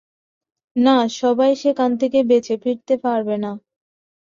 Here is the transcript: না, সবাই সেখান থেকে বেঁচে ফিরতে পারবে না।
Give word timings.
না, 0.75 0.91
সবাই 1.19 1.51
সেখান 1.63 1.91
থেকে 2.01 2.19
বেঁচে 2.29 2.55
ফিরতে 2.63 2.95
পারবে 3.05 3.35
না। 3.43 3.51